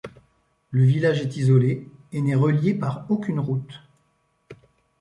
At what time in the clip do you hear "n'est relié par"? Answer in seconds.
2.21-3.05